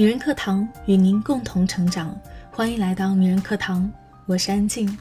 [0.00, 2.18] 女人课堂与您共同成长，
[2.50, 3.92] 欢迎来到女人课堂，
[4.24, 4.98] 我是安静。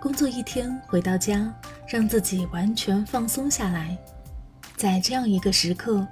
[0.00, 1.54] 工作一天回到家，
[1.86, 3.94] 让自己完全放松下来。
[4.78, 6.08] 在这样一个时刻，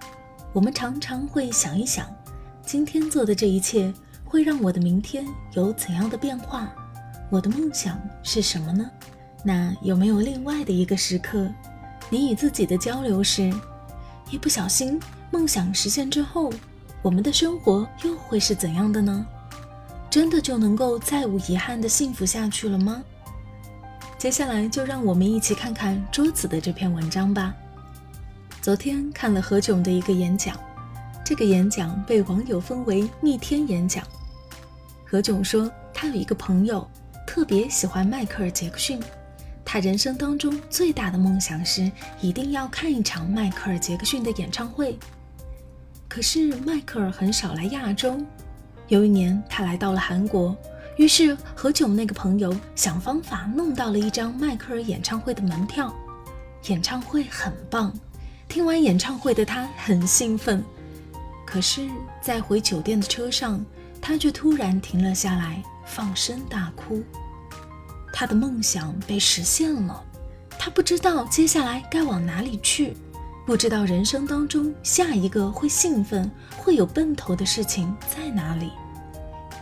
[0.53, 2.07] 我们常常会想一想，
[2.61, 3.91] 今天做的这一切
[4.27, 5.25] 会让我的明天
[5.55, 6.71] 有怎样的变化？
[7.31, 8.91] 我的梦想是什么呢？
[9.43, 11.51] 那有没有另外的一个时刻，
[12.11, 13.51] 你与自己的交流是：
[14.31, 15.01] 一不小心
[15.31, 16.53] 梦想实现之后，
[17.05, 19.27] 我们的生活又会是怎样的呢？
[20.09, 23.05] 真的就能够再无遗憾的幸福下去了吗？
[24.17, 27.55] 接下来就让我们一起看看桌子的这篇文章吧。
[28.63, 30.59] 昨天看了何炅的一个演讲，
[31.23, 34.03] 这个演讲被网友封为逆天演讲。
[35.05, 36.89] 何炅说，他有一个朋友
[37.27, 38.99] 特别喜欢迈克尔·杰克逊。
[39.63, 44.99] 他人生当中最大的梦想是一定要看一场迈克尔·杰克逊的演唱会。
[46.15, 48.17] 可是迈克尔很少来亚洲。
[48.87, 50.57] 有一年他来到了韩国，
[50.97, 55.93] 于是何炅那个朋友想方法弄到了一张迈克尔演唱会的门票。
[56.69, 57.93] 演唱会很棒，
[58.49, 60.63] 听完演唱会的他很兴奋。
[61.45, 61.91] 可是，
[62.23, 63.65] 在回酒店的车上，
[64.01, 67.03] 他却突然停了下来，放声大哭。
[68.13, 70.01] 他的梦想被实现了，
[70.61, 72.97] 他不知道接下来该往哪里去，
[73.47, 78.71] 不知道人生当中下一个会兴奋、会有奔头的事情在哪里。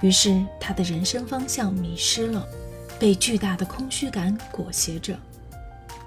[0.01, 2.47] 于是他的人生方向迷失了，
[2.99, 5.19] 被巨大的空虚感裹挟着。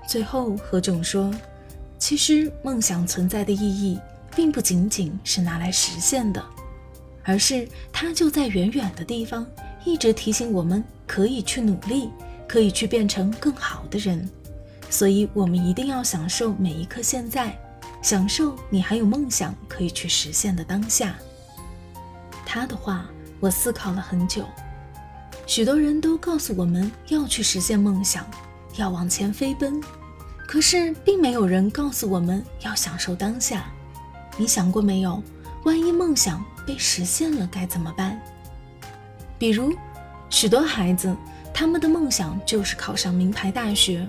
[0.07, 1.33] 最后，何炅说
[1.99, 3.99] ：“其实梦想存在的意义，
[4.35, 6.43] 并不仅仅是拿来实现的，
[7.23, 9.45] 而是它就在远远的地方，
[9.83, 12.09] 一直提醒我们可以去努力。”
[12.47, 14.29] 可以去变成更好的人，
[14.87, 17.57] 所以我们一定要享受每一刻现在，
[18.05, 21.15] 享受你还有梦想可以去实现的当下。
[22.45, 23.07] 他的话
[23.39, 24.45] 我思考了很久，
[25.47, 28.23] 许多人都告诉我们要去实现梦想，
[28.75, 29.81] 要往前飞奔，
[30.47, 33.65] 可是并没有人告诉我们要享受当下。
[34.37, 35.19] 你想过没有？
[35.63, 38.21] 万一梦想被实现了该怎么办？
[39.39, 39.73] 比如，
[40.29, 41.17] 许多孩子。
[41.51, 44.05] 他们的梦想就是考上名牌大学，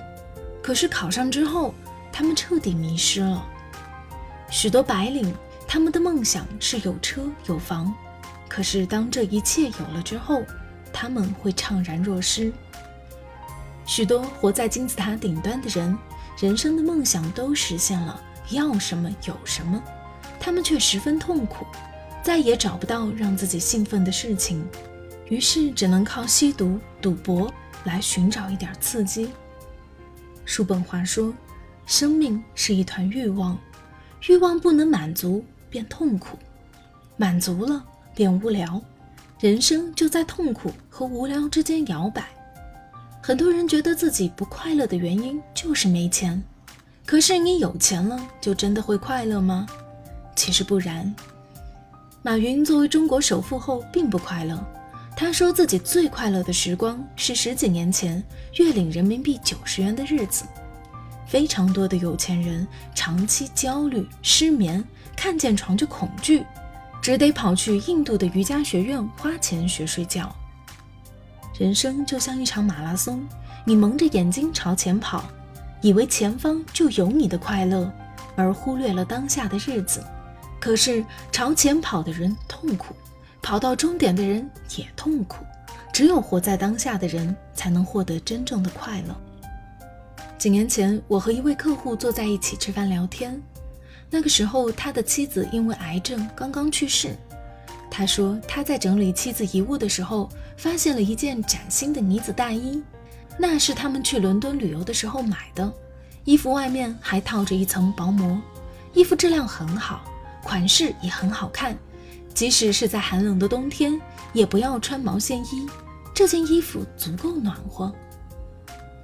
[0.63, 1.73] 可是考上之后，
[2.13, 3.47] 他们彻底迷失了。
[4.51, 5.35] 许多白领，
[5.67, 7.93] 他们的梦想是有车有房，
[8.49, 10.43] 可是当这一切有了之后，
[10.93, 12.53] 他们会怅然若失。
[13.85, 15.97] 许多活在金字塔顶端的人，
[16.39, 18.21] 人生的梦想都实现了，
[18.51, 19.83] 要什么有什么，
[20.41, 21.67] 他们却十分痛苦，
[22.23, 24.67] 再也找不到让自己兴奋的事情。
[25.29, 27.53] 于是只能靠吸毒、赌博
[27.85, 29.31] 来寻找一点刺激。
[30.45, 31.35] 叔本华说
[31.85, 33.59] ：“生命是一团欲望，
[34.27, 36.37] 欲望不能满足便痛苦，
[37.17, 37.85] 满足了
[38.15, 38.81] 便无聊，
[39.41, 42.27] 人生就在痛苦和无聊之间摇摆。”
[43.23, 46.41] 很多人觉得自己不快乐的原因就是没钱，
[47.05, 49.67] 可是你有钱了就真的会快乐吗？
[50.37, 51.15] 其实不然。
[52.23, 54.65] 马云作为中国首富后并不快乐。
[55.17, 58.23] 他说自己最快乐的时光是十几年前
[58.59, 60.45] 月领人民币九十元的日子。
[61.27, 64.83] 非常多的有钱人长期焦虑、失眠，
[65.17, 66.45] 看见床就恐惧，
[67.03, 70.35] 只得跑去印度的瑜伽学院花钱学睡觉。
[71.59, 73.27] 人生就像一场马拉松，
[73.65, 75.25] 你蒙着眼睛朝前跑，
[75.83, 77.93] 以为前方就有你的快乐，
[78.37, 80.05] 而忽略了当下的日子。
[80.61, 82.95] 可是朝前跑的人痛苦。
[83.43, 85.45] 跑到终点的人也痛苦，
[85.93, 89.17] 只有活在当下的人才能获得真正的快乐。
[90.47, 93.43] 几年前，我和一位客户坐在一起吃饭聊天，
[94.09, 97.17] 那个时候他的妻子因为癌症刚刚去世。
[97.91, 102.81] 他说他在整理妻子遗物的时候，发现了一件崭新的呢子大衣，
[103.37, 105.73] 那是他们去伦敦旅游的时候买的。
[106.23, 108.41] 衣服外面还套着一层薄膜，
[108.93, 110.05] 衣服质量很好，
[110.45, 111.77] 款式也很好看。
[112.33, 114.01] 即使是在寒冷的冬天，
[114.33, 115.67] 也不要穿毛线衣。
[116.15, 117.93] 这件衣服足够暖和。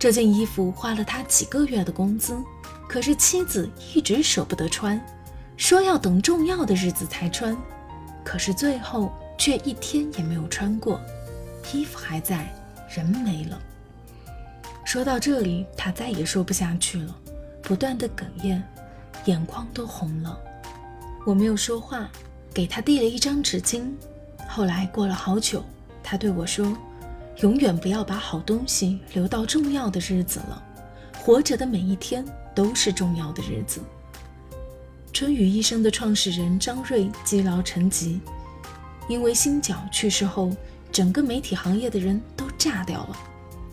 [0.02, 2.36] 这件衣服花了他几个月的工资，
[2.88, 5.00] 可是妻子一直舍不得穿，
[5.56, 7.56] 说要等重要的日子才穿。
[8.24, 11.00] 可是最后却一天也没有穿过，
[11.72, 12.52] 衣服还在，
[12.92, 13.56] 人没了。
[14.84, 17.14] 说到这里，他再也说不下去了，
[17.62, 18.60] 不断的哽咽，
[19.26, 20.36] 眼眶都红了。
[21.24, 22.10] 我没有说话。
[22.52, 23.84] 给他递了一张纸巾，
[24.48, 25.64] 后来过了好久，
[26.02, 26.76] 他对我说
[27.40, 30.62] ：“永远不要把好东西留到重要的日子了，
[31.18, 32.24] 活着的每一天
[32.54, 33.80] 都是重要的日子。”
[35.12, 38.20] 春雨医生的创始人张瑞积劳成疾，
[39.08, 40.50] 因为心绞去世后，
[40.90, 43.16] 整个媒体行业的人都炸掉了。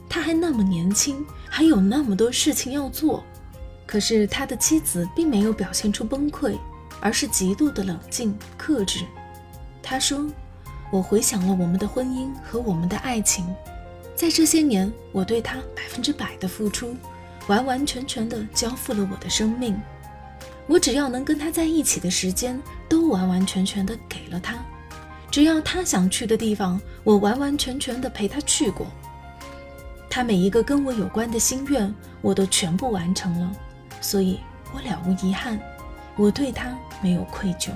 [0.10, 3.24] 他还那么年轻，还有那么多事情要做。
[3.86, 6.58] 可是他的妻子并没有表现出崩溃，
[7.00, 9.06] 而是极度的冷静克制。
[9.82, 10.28] 他说
[10.92, 13.46] ：“我回想了我们的婚姻和我们的爱情，
[14.16, 16.96] 在这些年，我对他百分之百的付出，
[17.48, 19.80] 完完全全的交付了我的生命。
[20.68, 24.56] 我只要能跟他在一起的时间，都完完全全的给了他。
[25.32, 28.88] 只要他想去的地方，我完完全全的陪他去过。
[30.10, 33.52] 他每一个跟我有关的心愿，我都全部完成了。”
[34.02, 34.40] 所以
[34.74, 35.60] 我了无遗憾，
[36.16, 37.70] 我对他没有愧疚，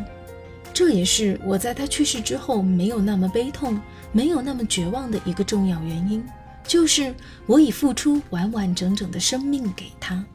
[0.74, 3.80] 这也是我在他去世之后没有那么悲痛、
[4.12, 6.26] 没有那么绝望的一个重要原因，
[6.68, 7.14] 就是
[7.46, 10.26] 我已付出完完整整的生命给他。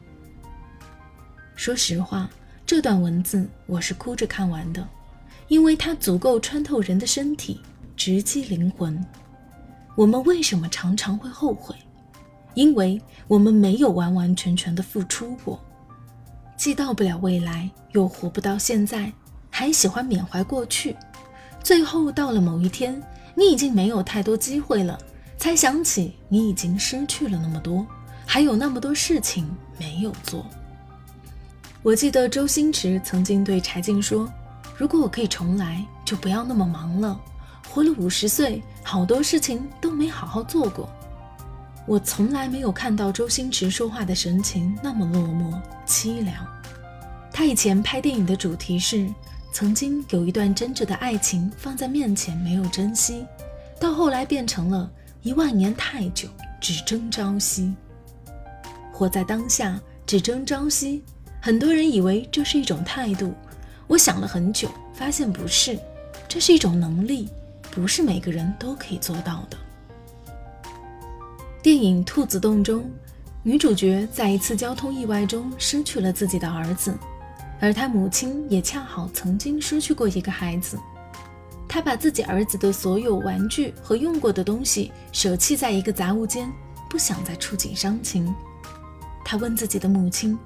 [1.55, 2.29] 说实话，
[2.65, 4.87] 这段文字我是哭着看完的，
[5.49, 7.59] 因为它足够穿透人的身体，
[7.97, 9.05] 直击灵魂。
[9.95, 11.75] 我们为什么常常会后悔？
[12.53, 15.59] 因为我们没有完完全全的付出过。
[16.55, 19.11] 既到不了未来，又活不到现在，
[19.59, 20.95] 还喜欢缅怀过去，
[21.61, 23.03] 最后到了某一天，
[23.35, 24.97] 你已经没有太多机会了，
[25.37, 27.85] 才想起你已经失去了那么多，
[28.25, 30.45] 还有那么多事情没有做。
[31.83, 34.31] 我记得周星驰曾经对柴静说
[34.79, 37.19] ：“如果我可以重来，就不要那么忙了，
[37.69, 40.89] 活了五十岁，好多事情都没好好做过。”
[41.85, 45.53] 我从来没有看到周星驰说话的神情那么落寞
[45.85, 46.47] 凄凉。
[47.33, 49.05] 他以前拍电影的主题是：
[49.51, 53.25] 曾经有一段真挚的爱情放在面前没有珍惜，
[53.79, 54.89] 到后来变成了
[55.21, 56.27] 一万年太久
[56.61, 57.73] 只争朝夕。
[58.93, 61.03] 活在当下只争朝夕，
[61.41, 63.33] 很多人以为这是一种态度。
[63.87, 65.77] 我想了很久，发现不是，
[66.27, 67.27] 这是一种能力，
[67.71, 69.57] 不是每个人都可以做到的。
[71.61, 72.89] 电影《兔子洞》中，
[73.41, 76.95] 女主角在一次交通意外中失去了自己的儿子，
[77.59, 80.79] 而他母亲也恰好曾经失去过一个孩子。
[81.67, 86.51] 他把自己儿子的所有玩具和用过的东西舍弃在一个杂物间，
[86.89, 88.33] 不想再触景伤情。
[89.23, 90.37] 他问自己的母亲：“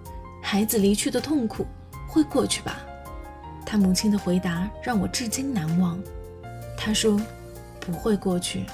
[0.44, 1.66] 孩子离去的痛苦
[2.08, 2.80] 会过去吧？”
[3.66, 5.98] 他母亲的回答让我至今难忘。
[6.78, 7.18] 她说
[7.80, 8.66] ：“不会过去。”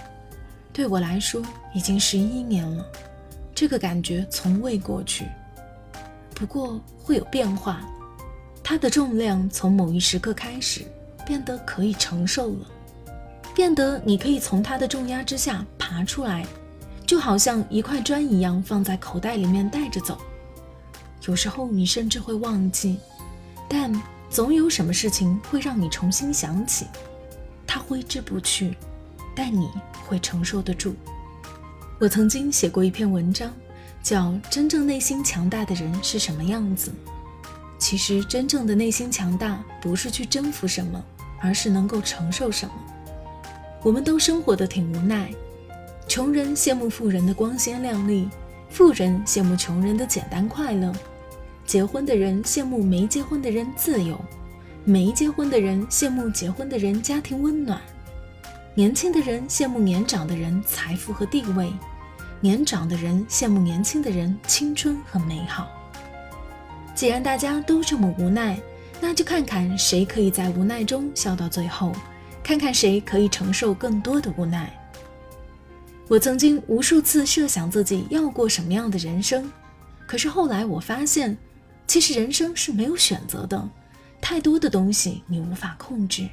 [0.73, 1.43] 对我来说，
[1.75, 2.83] 已经十一年了，
[3.53, 5.27] 这个感觉从未过去。
[6.33, 7.81] 不过会有变化，
[8.69, 10.81] 它的重量从某一时刻开始
[11.25, 12.67] 变得可以承受了，
[13.55, 16.45] 变得你可以从它的重压之下爬出来，
[17.03, 20.19] 就好像一块砖一样放在口袋里面带着走。
[21.25, 22.99] 有时候你甚至会忘记，
[23.67, 23.91] 但
[24.29, 26.85] 总有什么事情会让你重新想起，
[27.65, 28.77] 它挥之不去。
[29.35, 29.67] 但你
[30.05, 30.93] 会承受得住。
[31.97, 33.51] 我曾经写过一篇文章，
[34.03, 36.91] 叫《真正内心强大的人是什么样子》。
[37.79, 41.01] 其实，真正的内心强大不是去征服什么，
[41.41, 42.73] 而是能够承受什么。
[43.81, 45.31] 我们都生活的挺无奈，
[46.05, 48.29] 穷人羡慕富人的光鲜亮丽，
[48.69, 50.93] 富人羡慕穷人的简单快乐，
[51.65, 54.19] 结婚的人羡慕没结婚的人自由，
[54.83, 57.79] 没结婚的人羡慕结婚的人家庭温暖。
[58.75, 61.71] 年轻的人羡慕年长的人财富和地位，
[62.41, 65.69] 年长的人羡慕年轻的人青春和美好。
[66.99, 68.59] 既然大家都这么无奈，
[68.99, 71.95] 那就看看谁可以在无奈中笑到最后，
[72.43, 74.69] 看看谁可以承受更多的无奈。
[76.09, 79.49] 我曾经无数次设想自己要过什么样的人生，
[80.05, 81.37] 可是后来我发现，
[81.87, 83.69] 其实人生是没有选择的，
[84.19, 86.27] 太多的东西你无法控制，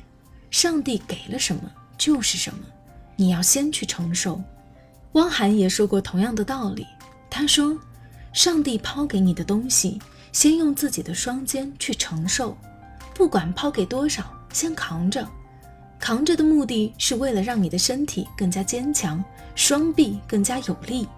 [0.51, 1.63] 上帝给了什么。
[1.97, 2.59] 就是什么，
[3.15, 4.43] 你要先去承受。
[5.13, 6.85] 汪涵也说过同样的道理。
[7.31, 7.79] 他说
[8.35, 10.01] ：“上帝抛给你的东西，
[10.37, 12.55] 先用自己的双肩去承受，
[13.15, 15.27] 不管抛给多少，先扛着。
[15.99, 19.25] 扛着的目的是为了让你的身体更加坚强，
[19.55, 21.09] 双臂更加有力。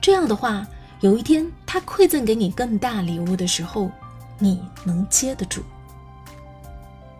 [0.00, 0.64] 这样的话，
[1.00, 3.90] 有一天他馈赠给你更大礼物的时候，
[4.38, 5.60] 你能接得住。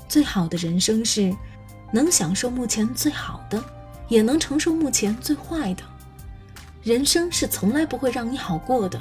[0.09, 1.35] 最好的人生是。”
[1.95, 3.63] 能享受目前最好的，
[4.09, 5.83] 也能承受目前最坏的。
[6.83, 8.99] 人生是从来不会让你好过的。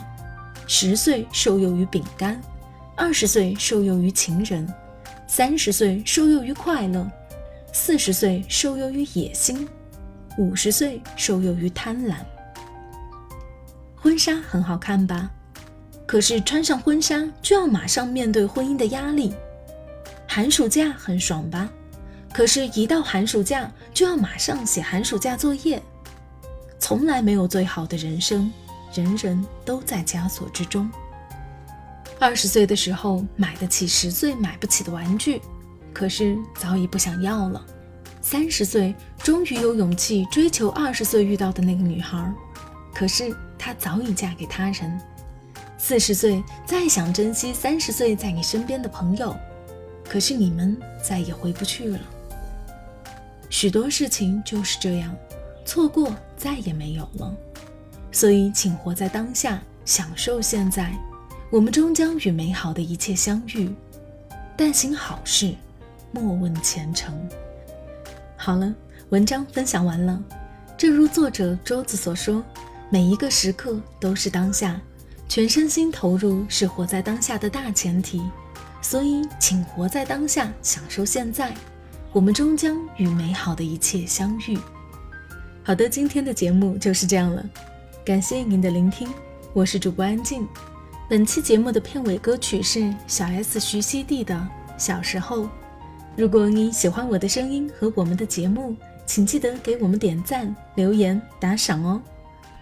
[0.74, 2.42] 十岁受幼于饼干，
[2.96, 4.66] 二十岁受幼于情人，
[5.28, 7.06] 三十岁受幼于快乐，
[7.74, 9.68] 四十岁受幼于野心，
[10.38, 12.16] 五十岁受幼于贪婪。
[13.98, 15.30] 婚纱很好看吧？
[16.06, 19.34] 可是穿上婚纱就要马上面对婚姻的压力。
[20.26, 21.70] 寒暑假很爽吧？
[22.34, 25.84] 可是，一到寒暑假就要马上写寒暑假作业。
[26.80, 28.50] 从来没有最好的人生，
[28.94, 30.90] 人人都在枷锁之中。
[32.20, 35.42] 二十岁的时候买得起十岁买不起的玩具，
[35.92, 37.66] 可是早已不想要了。
[38.22, 42.32] 三十岁终于有勇气追求二十岁遇到的那个女孩，
[42.94, 45.02] 可是她早已嫁给他人。
[45.80, 49.36] 四十岁再想珍惜三十岁在你身边的朋友，
[50.08, 52.00] 可是你们再也回不去了。
[53.50, 55.12] 许多事情就是这样，
[55.66, 57.36] 错过再也没有了。
[58.12, 60.92] 所以，请活在当下，享受现在。
[61.50, 63.74] 我们终将与美好的一切相遇。
[64.56, 65.54] 但行好事，
[66.12, 67.14] 莫问前程。
[68.36, 68.74] 好了，
[69.10, 70.22] 文章分享完了。
[70.78, 72.44] 正如作者周子所说，
[72.90, 74.80] 每一个时刻都是当下，
[75.28, 78.22] 全身心投入是活在当下的大前提。
[78.82, 81.54] 所以，请活在当下，享受现在。
[82.12, 84.60] 我们终将与美好的一切相遇。
[85.64, 87.46] 好的，今天的节目就是这样了，
[88.04, 89.08] 感谢您的聆听，
[89.54, 90.48] 我是主播安静。
[91.08, 94.34] 本期节目的片尾歌曲是小 S 徐熙娣的
[94.76, 95.44] 《小时候》。
[96.16, 102.02] 如果你喜欢我的声音和我们的节目，请记得给我们点赞、留言、打赏哦。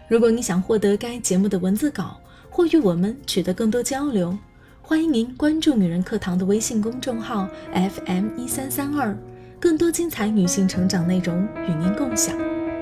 [0.10, 2.20] 如果你想获得该节目的文字稿
[2.50, 4.38] 或与我们取得更多交流，
[4.82, 9.18] 欢迎您关注“女人课堂”的微信公众号 FM 一三三二，
[9.58, 12.36] 更多精彩女性成长内容与您共享。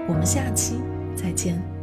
[0.07, 0.79] 我们下期
[1.15, 1.76] 再见。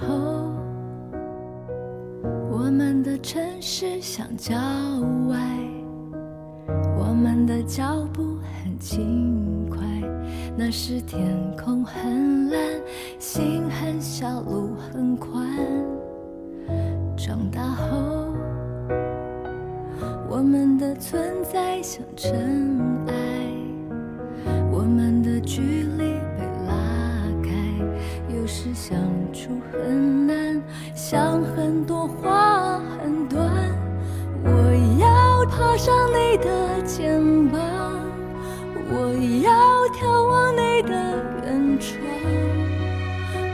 [0.00, 0.50] 候，
[2.50, 4.54] 我们的城市像郊
[5.28, 5.36] 外，
[6.98, 9.80] 我们的脚步很轻快。
[10.56, 12.58] 那时天空很蓝，
[13.18, 15.48] 心很小，路很宽。
[17.16, 18.32] 长大后，
[20.28, 22.78] 我们的存在像尘
[36.34, 37.60] 你的肩膀，
[38.90, 39.14] 我
[39.44, 39.52] 要
[39.94, 40.90] 眺望你的
[41.44, 41.94] 远窗。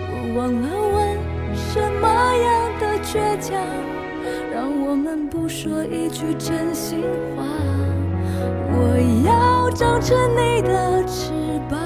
[0.09, 0.97] 我忘了问
[1.55, 2.49] 什么样
[2.81, 3.53] 的倔强，
[4.51, 7.03] 让我们不说一句真心
[7.37, 7.45] 话。
[8.73, 8.97] 我
[9.29, 11.33] 要长成你的翅
[11.69, 11.79] 膀，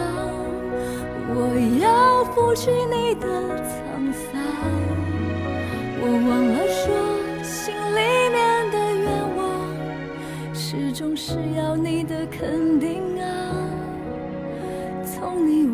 [1.35, 3.84] 我要拂去你的。
[10.95, 13.69] 终是要你的肯定啊，
[15.05, 15.67] 从你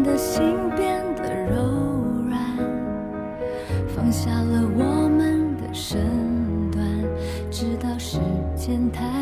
[0.00, 0.42] 的心
[0.76, 1.56] 变得柔
[2.28, 2.40] 软
[3.94, 6.86] 放下了我们的身段
[7.50, 8.18] 直到时
[8.56, 9.21] 间太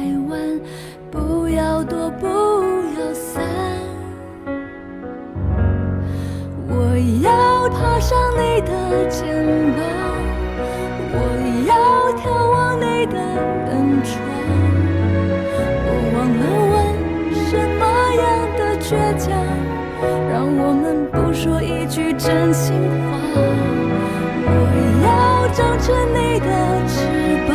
[22.23, 23.17] 真心话。
[24.45, 24.49] 我
[25.03, 25.09] 要
[25.55, 26.49] 长成你的
[26.87, 26.95] 翅
[27.49, 27.50] 膀，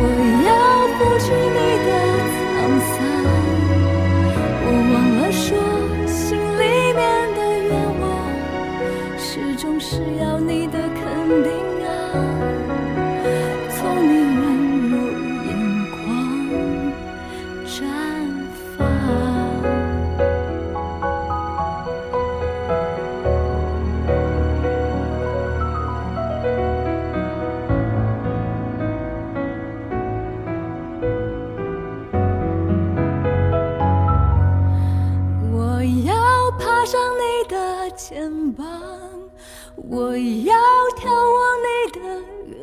[0.00, 0.02] 我
[0.46, 0.48] 要
[0.96, 1.88] 拂去你的
[2.32, 2.40] 沧
[2.96, 2.98] 桑。
[39.88, 40.54] 我要
[40.96, 42.00] 眺望你的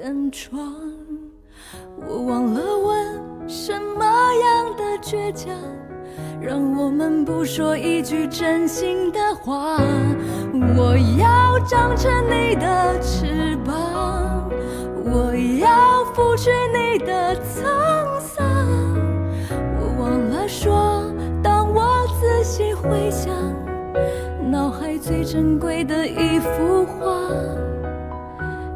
[0.03, 0.59] 远窗，
[2.07, 5.53] 我忘了问什么样的倔强，
[6.39, 9.77] 让我们不说一句真心的话，
[10.77, 14.49] 我要长成你的翅膀，
[15.03, 18.45] 我要拂去你的沧桑，
[19.79, 21.03] 我忘了说，
[21.43, 23.33] 当我仔细回想，
[24.49, 26.96] 脑海最珍贵的一幅画。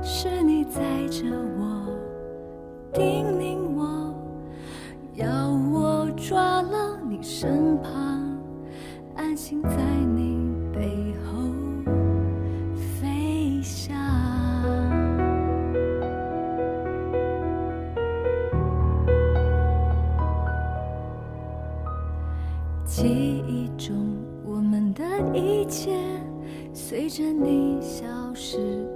[0.03, 1.25] 是你载着
[1.57, 1.87] 我，
[2.93, 4.13] 叮咛我，
[5.13, 7.91] 要我抓牢你身旁，
[9.15, 9.77] 安心在
[10.15, 11.39] 你背后
[12.75, 13.95] 飞翔。
[22.85, 23.07] 记
[23.47, 23.60] 忆
[27.01, 28.05] 随着你消
[28.35, 28.87] 失，